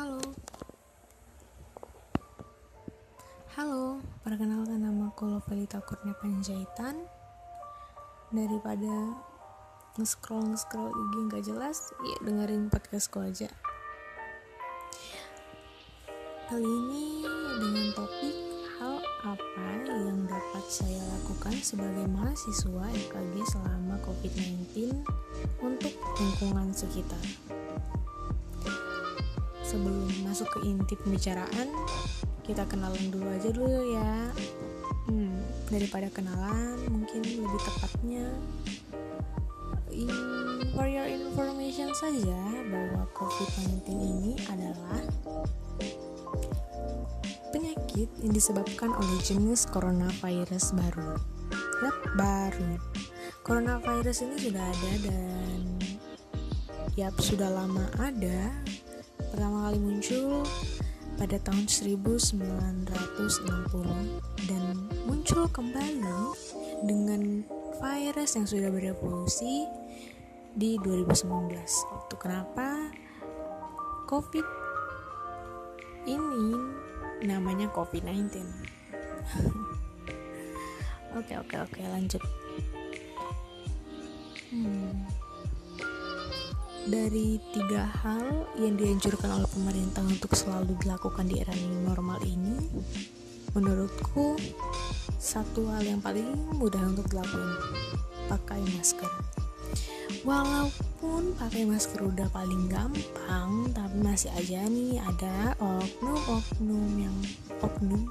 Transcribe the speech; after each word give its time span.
Halo. 0.00 0.16
Halo, 3.52 4.00
perkenalkan 4.24 4.80
nama 4.80 5.12
aku 5.12 5.28
Lovelita 5.28 5.84
Kurnia 5.84 6.16
Panjaitan. 6.16 7.04
Daripada 8.32 9.12
nge-scroll 10.00 10.56
nge-scroll 10.56 10.88
IG 10.88 11.12
nggak 11.28 11.44
jelas, 11.44 11.92
ya 12.00 12.16
dengerin 12.24 12.72
podcastku 12.72 13.20
aja. 13.20 13.52
Kali 16.48 16.64
ini 16.64 17.28
dengan 17.60 17.92
topik 17.92 18.36
hal 18.80 19.04
apa 19.04 19.68
yang 19.84 20.24
dapat 20.24 20.64
saya 20.64 21.04
lakukan 21.12 21.60
sebagai 21.60 22.08
mahasiswa 22.08 22.88
FKG 22.88 23.34
selama 23.52 24.00
COVID-19 24.08 24.96
untuk 25.60 25.92
lingkungan 26.16 26.72
sekitar 26.72 27.20
sebelum 29.70 30.10
masuk 30.26 30.50
ke 30.50 30.66
inti 30.66 30.98
pembicaraan 30.98 31.70
kita 32.42 32.66
kenalan 32.66 33.14
dulu 33.14 33.30
aja 33.30 33.50
dulu 33.54 33.94
ya. 33.94 34.14
Hmm, 35.06 35.38
daripada 35.70 36.10
kenalan 36.10 36.82
mungkin 36.90 37.22
lebih 37.22 37.60
tepatnya 37.62 38.26
in, 39.94 40.10
for 40.74 40.90
your 40.90 41.06
information 41.06 41.94
saja 41.94 42.38
bahwa 42.66 43.06
COVID-19 43.14 43.86
ini 43.90 44.32
adalah 44.50 45.02
penyakit 47.54 48.10
yang 48.22 48.32
disebabkan 48.34 48.90
oleh 48.94 49.18
jenis 49.22 49.66
coronavirus 49.70 50.74
baru. 50.74 51.14
Yap, 51.86 51.96
baru. 52.18 52.72
Coronavirus 53.46 54.26
ini 54.26 54.36
sudah 54.50 54.62
ada 54.62 54.92
dan 55.06 55.62
yap 56.98 57.14
sudah 57.18 57.48
lama 57.48 57.86
ada 58.02 58.52
pertama 59.30 59.70
kali 59.70 59.78
muncul 59.78 60.42
pada 61.14 61.38
tahun 61.46 61.70
1960 61.70 62.90
dan 64.50 64.62
muncul 65.06 65.46
kembali 65.50 66.34
dengan 66.82 67.46
virus 67.78 68.34
yang 68.34 68.46
sudah 68.48 68.70
berevolusi 68.74 69.68
di 70.58 70.74
2019 70.82 71.54
itu 71.54 72.16
kenapa? 72.18 72.90
Covid 74.10 74.46
ini 76.10 76.58
namanya 77.22 77.70
covid-19 77.70 78.34
oke 81.20 81.34
oke 81.46 81.56
oke 81.62 81.80
lanjut. 81.86 82.22
Hmm 84.50 85.09
dari 86.88 87.36
tiga 87.52 87.84
hal 88.00 88.48
yang 88.56 88.78
dianjurkan 88.80 89.28
oleh 89.28 89.48
pemerintah 89.52 90.00
untuk 90.00 90.32
selalu 90.32 90.72
dilakukan 90.80 91.28
di 91.28 91.44
era 91.44 91.52
normal 91.84 92.16
ini 92.24 92.56
menurutku 93.52 94.38
satu 95.20 95.68
hal 95.68 95.84
yang 95.84 96.00
paling 96.00 96.24
mudah 96.56 96.80
untuk 96.80 97.04
dilakukan 97.12 97.58
pakai 98.30 98.62
masker. 98.78 99.10
Walaupun 100.24 101.36
pakai 101.36 101.68
masker 101.68 102.00
udah 102.04 102.28
paling 102.32 102.68
gampang 102.68 103.72
tapi 103.72 103.96
masih 104.00 104.30
aja 104.36 104.64
nih 104.68 105.00
ada 105.00 105.56
oknum-oknum 105.60 106.88
yang 106.96 107.16
oknum 107.64 108.04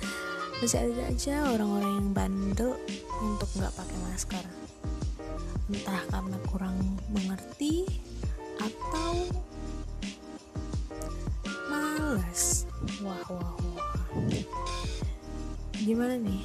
masih 0.60 0.84
ada 0.84 1.12
aja 1.12 1.34
orang-orang 1.52 1.92
yang 2.00 2.10
bandel 2.12 2.72
untuk 3.24 3.48
nggak 3.56 3.72
pakai 3.72 3.98
masker 4.08 4.44
entah 5.66 6.02
karena 6.06 6.38
kurang 6.46 6.78
mengerti 7.10 7.90
atau 8.62 9.26
malas 11.66 12.70
wah 13.02 13.26
wah 13.26 13.54
wah. 13.58 13.90
Gimana 15.82 16.14
nih? 16.18 16.42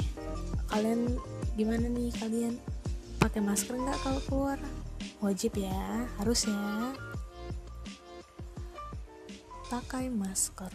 Kalian 0.69 1.17
gimana 1.53 1.85
nih? 1.85 2.09
Kalian 2.17 2.57
pakai 3.21 3.41
masker 3.45 3.77
nggak 3.77 3.99
kalau 4.01 4.21
keluar? 4.25 4.59
Wajib 5.21 5.53
ya 5.57 6.09
harus 6.17 6.49
ya. 6.49 6.93
Pakai 9.69 10.09
masker. 10.09 10.73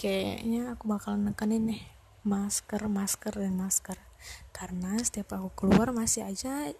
Kayaknya 0.00 0.72
aku 0.72 0.88
bakal 0.88 1.20
nekenin 1.20 1.76
nih. 1.76 1.82
Masker 2.24 2.88
masker 2.88 3.36
dan 3.36 3.60
masker. 3.60 4.00
Karena 4.52 4.96
setiap 5.04 5.36
aku 5.36 5.52
keluar 5.52 5.92
masih 5.92 6.24
aja 6.24 6.72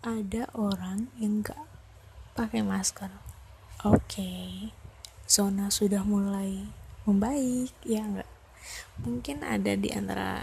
ada 0.00 0.48
orang 0.56 1.12
yang 1.20 1.44
nggak 1.44 1.60
pakai 2.32 2.64
masker. 2.64 3.12
Oke, 3.84 4.00
okay. 4.00 4.48
zona 5.28 5.68
sudah 5.68 6.00
mulai 6.08 6.64
membaik, 7.04 7.68
ya 7.84 8.08
enggak? 8.08 8.30
Mungkin 9.04 9.44
ada 9.44 9.76
di 9.76 9.92
antara 9.92 10.40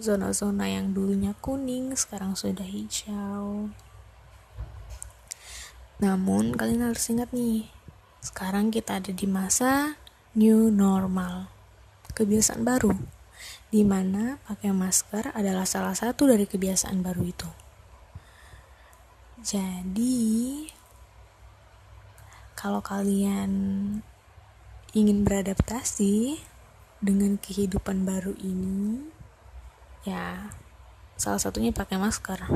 zona-zona 0.00 0.72
yang 0.72 0.96
dulunya 0.96 1.36
kuning 1.44 1.92
sekarang 1.92 2.32
sudah 2.32 2.64
hijau. 2.64 3.68
Namun 6.00 6.56
kalian 6.56 6.88
harus 6.88 7.04
ingat 7.12 7.36
nih, 7.36 7.68
sekarang 8.24 8.72
kita 8.72 8.96
ada 8.96 9.12
di 9.12 9.28
masa 9.28 10.00
new 10.32 10.72
normal, 10.72 11.52
kebiasaan 12.16 12.64
baru, 12.64 12.96
di 13.68 13.84
mana 13.84 14.40
pakai 14.48 14.72
masker 14.72 15.36
adalah 15.36 15.68
salah 15.68 15.92
satu 15.92 16.32
dari 16.32 16.48
kebiasaan 16.48 17.04
baru 17.04 17.28
itu. 17.28 17.69
Jadi, 19.40 20.68
kalau 22.52 22.84
kalian 22.84 23.52
ingin 24.92 25.24
beradaptasi 25.24 26.36
dengan 27.00 27.40
kehidupan 27.40 28.04
baru 28.04 28.36
ini, 28.36 29.00
ya 30.04 30.52
salah 31.16 31.40
satunya 31.40 31.72
pakai 31.72 31.96
masker. 31.96 32.36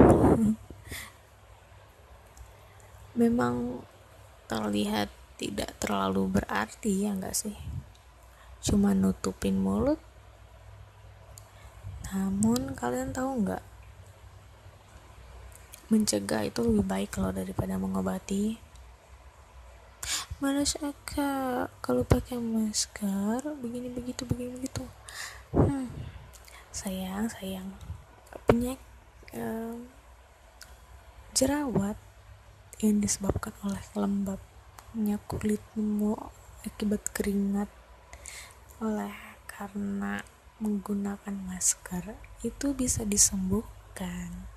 Memang 3.20 3.80
terlihat 4.44 5.08
tidak 5.40 5.72
terlalu 5.80 6.36
berarti 6.36 7.08
ya 7.08 7.16
enggak 7.16 7.32
sih? 7.32 7.56
Cuma 8.60 8.92
nutupin 8.92 9.56
mulut. 9.56 9.96
Namun 12.12 12.76
kalian 12.76 13.16
tahu 13.16 13.40
nggak? 13.40 13.73
Mencegah 15.94 16.42
itu 16.42 16.58
lebih 16.66 16.82
baik 16.82 17.22
loh 17.22 17.30
daripada 17.30 17.78
mengobati. 17.78 18.58
Malas 20.42 20.74
agak 20.82 21.70
kalau 21.78 22.02
pakai 22.02 22.34
masker 22.34 23.46
begini 23.62 23.94
begitu 23.94 24.26
begini 24.26 24.58
begitu. 24.58 24.82
Hmm. 25.54 25.86
sayang 26.74 27.30
sayang. 27.30 27.70
Penyakit 28.50 28.82
um, 29.38 29.86
jerawat 31.30 31.94
yang 32.82 32.98
disebabkan 32.98 33.54
oleh 33.62 33.78
lembabnya 33.94 35.22
kulitmu 35.30 36.18
akibat 36.66 37.06
keringat 37.14 37.70
oleh 38.82 39.14
karena 39.46 40.18
menggunakan 40.58 41.38
masker 41.46 42.18
itu 42.42 42.74
bisa 42.74 43.06
disembuhkan 43.06 44.50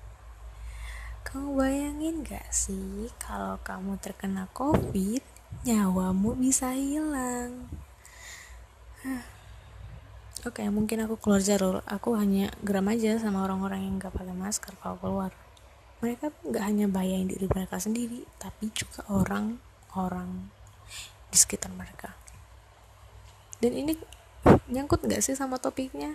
kamu 1.26 1.48
bayangin 1.58 2.16
gak 2.22 2.48
sih 2.52 3.10
kalau 3.18 3.58
kamu 3.64 3.96
terkena 3.98 4.46
covid 4.54 5.22
nyawamu 5.64 6.36
bisa 6.38 6.74
hilang 6.76 7.70
Oke, 10.46 10.62
okay, 10.62 10.70
mungkin 10.70 11.02
aku 11.02 11.18
keluar 11.18 11.42
jalur. 11.42 11.82
Aku 11.82 12.14
hanya 12.14 12.50
geram 12.62 12.86
aja 12.90 13.18
sama 13.18 13.42
orang-orang 13.42 13.86
yang 13.90 13.94
gak 13.98 14.14
pakai 14.14 14.34
masker 14.34 14.74
kalau 14.78 14.94
keluar. 14.98 15.30
Mereka 15.98 16.30
gak 16.54 16.62
hanya 16.62 16.86
bayain 16.86 17.26
diri 17.26 17.50
mereka 17.50 17.82
sendiri, 17.82 18.22
tapi 18.38 18.70
juga 18.70 19.02
orang-orang 19.10 20.50
di 21.30 21.36
sekitar 21.38 21.74
mereka. 21.74 22.14
Dan 23.58 23.74
ini 23.74 23.98
nyangkut 24.70 25.02
gak 25.10 25.22
sih 25.26 25.34
sama 25.34 25.58
topiknya? 25.58 26.14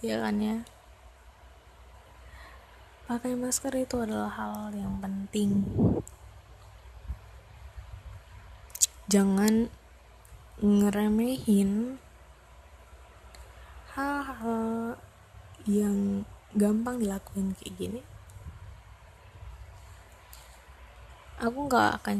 Ya 0.00 0.24
kan 0.24 0.40
ya? 0.40 0.64
Pakai 3.04 3.36
masker 3.36 3.76
itu 3.76 4.00
adalah 4.00 4.32
hal 4.32 4.72
yang 4.72 4.96
penting. 4.96 5.60
Jangan 9.12 9.68
ngeremehin 10.64 12.00
hal-hal 13.92 14.96
yang 15.68 16.24
gampang 16.56 16.96
dilakuin 16.96 17.52
kayak 17.60 17.76
gini. 17.76 18.00
Aku 21.44 21.68
nggak 21.68 22.00
akan 22.00 22.18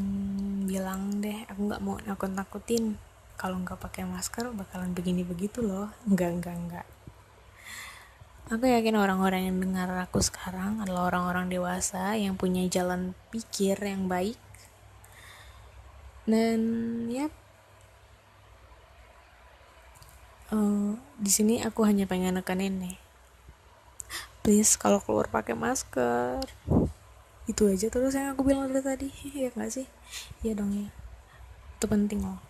bilang 0.69 1.25
deh 1.25 1.49
aku 1.49 1.65
nggak 1.65 1.81
mau 1.81 1.97
nakut 2.05 2.29
nakutin 2.29 3.01
kalau 3.41 3.57
nggak 3.65 3.81
pakai 3.81 4.05
masker 4.05 4.53
bakalan 4.53 4.93
begini 4.93 5.25
begitu 5.25 5.65
loh. 5.65 5.89
Nggak 6.05 6.45
nggak 6.45 6.57
nggak 6.69 6.87
aku 8.53 8.65
yakin 8.69 8.97
orang-orang 8.97 9.49
yang 9.49 9.57
dengar 9.61 9.89
aku 10.05 10.21
sekarang 10.21 10.81
adalah 10.85 11.09
orang-orang 11.13 11.49
dewasa 11.49 12.17
yang 12.19 12.37
punya 12.37 12.65
jalan 12.69 13.17
pikir 13.33 13.79
yang 13.81 14.09
baik. 14.11 14.41
Dan 16.25 16.61
ya 17.13 17.29
uh, 20.53 20.97
di 21.21 21.31
sini 21.31 21.61
aku 21.61 21.85
hanya 21.85 22.09
pengen 22.09 22.41
nekenin 22.41 22.81
nih 22.81 23.05
please 24.45 24.77
kalau 24.77 25.01
keluar 25.01 25.25
pakai 25.33 25.57
masker. 25.57 26.45
Itu 27.49 27.65
aja 27.73 27.89
terus 27.89 28.13
yang 28.13 28.37
aku 28.37 28.45
bilang 28.45 28.69
dari 28.69 28.85
tadi. 28.85 29.09
Ya 29.41 29.49
nggak 29.49 29.73
sih? 29.73 29.89
Ya 30.45 30.53
dong 30.53 30.77
ya. 30.77 30.93
Itu 31.81 31.89
penting 31.89 32.21
loh. 32.21 32.45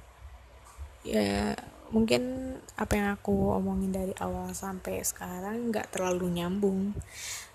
Ya 1.06 1.54
mungkin 1.92 2.54
apa 2.74 2.92
yang 2.96 3.08
aku 3.14 3.54
omongin 3.54 3.92
dari 3.92 4.14
awal 4.22 4.50
sampai 4.56 5.04
sekarang 5.04 5.68
nggak 5.68 5.92
terlalu 5.92 6.40
nyambung. 6.40 6.96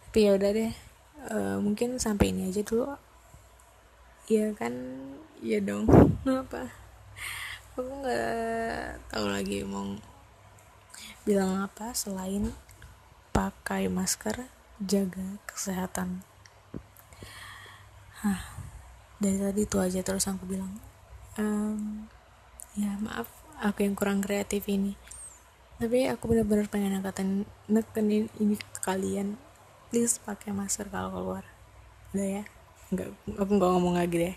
Tapi 0.09 0.25
ya 0.25 0.37
udah 0.37 0.51
deh 0.53 0.73
uh, 1.31 1.57
mungkin 1.61 1.97
sampai 1.97 2.31
ini 2.33 2.49
aja 2.49 2.61
dulu. 2.61 2.93
Ya 4.29 4.53
kan? 4.53 4.73
Ya 5.41 5.63
dong. 5.63 5.89
Apa? 6.25 6.69
Aku 7.73 7.81
nggak 8.03 8.99
tahu 9.07 9.25
lagi 9.31 9.63
mau 9.63 9.95
bilang 11.23 11.63
apa 11.63 11.93
selain 11.93 12.51
pakai 13.31 13.87
masker 13.87 14.51
jaga 14.83 15.39
kesehatan. 15.47 16.27
Hah, 18.19 18.43
dari 19.15 19.39
tadi 19.39 19.63
itu 19.63 19.77
aja 19.79 20.03
terus 20.03 20.27
aku 20.27 20.43
bilang. 20.43 20.75
Um, 21.39 22.11
ya 22.75 22.99
maaf 22.99 23.38
aku 23.59 23.83
yang 23.83 23.95
kurang 23.95 24.23
kreatif 24.23 24.65
ini. 24.71 24.95
Tapi 25.79 26.11
aku 26.11 26.31
benar-benar 26.31 26.67
pengen 26.67 26.99
angkatan 26.99 27.47
nekenin 27.71 28.27
ini 28.39 28.59
ke 28.59 28.79
kalian. 28.83 29.39
Please 29.87 30.19
pakai 30.19 30.51
masker 30.51 30.91
kalau 30.91 31.11
keluar. 31.11 31.43
Udah 32.11 32.27
ya? 32.41 32.43
Nggak 32.91 33.07
aku 33.39 33.51
nggak 33.55 33.71
ngomong 33.71 33.95
lagi 33.95 34.15
deh. 34.19 34.35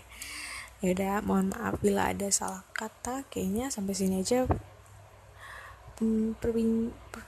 Ya 0.83 0.87
udah 0.95 1.13
mohon 1.23 1.51
maaf 1.51 1.79
bila 1.83 2.11
ada 2.11 2.31
salah 2.31 2.63
kata. 2.71 3.27
Kayaknya 3.27 3.71
sampai 3.71 3.93
sini 3.95 4.23
aja. 4.23 4.47
Hmm, 5.99 6.35
perbing 6.39 6.91
per, 7.11 7.23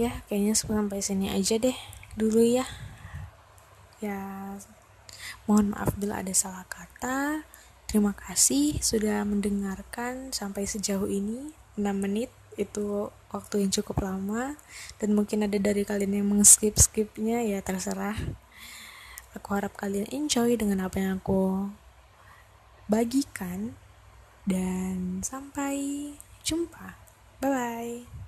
ya 0.00 0.24
kayaknya 0.26 0.54
sampai 0.56 1.02
sini 1.02 1.30
aja 1.34 1.58
deh. 1.58 1.76
Dulu 2.14 2.40
ya. 2.42 2.66
Ya 4.00 4.16
mohon 5.44 5.72
maaf 5.72 5.96
bila 5.96 6.20
ada 6.20 6.32
salah 6.34 6.66
kata. 6.66 7.44
Terima 7.90 8.14
kasih 8.14 8.78
sudah 8.78 9.26
mendengarkan 9.26 10.30
sampai 10.30 10.66
sejauh 10.68 11.10
ini 11.10 11.50
6 11.74 11.90
menit. 11.96 12.30
Itu 12.54 13.10
waktu 13.32 13.66
yang 13.66 13.72
cukup 13.74 14.04
lama. 14.04 14.54
Dan 15.00 15.18
mungkin 15.18 15.46
ada 15.46 15.58
dari 15.58 15.82
kalian 15.82 16.22
yang 16.22 16.28
mengskip 16.30 16.78
skipnya 16.78 17.42
ya 17.42 17.58
terserah. 17.64 18.18
Aku 19.34 19.54
harap 19.54 19.74
kalian 19.78 20.10
enjoy 20.10 20.54
dengan 20.54 20.86
apa 20.86 21.02
yang 21.02 21.18
aku 21.18 21.70
bagikan. 22.86 23.74
Dan 24.46 25.24
sampai 25.26 26.14
jumpa. 26.46 26.98
Bye 27.40 27.50
bye 27.50 28.19